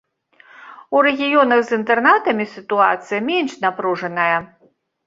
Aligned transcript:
У 0.95 1.03
рэгіёнах 1.09 1.59
з 1.67 1.79
інтэрнатамі 1.81 2.45
сітуацыя 2.57 3.19
менш 3.31 3.51
напружаная. 3.69 4.37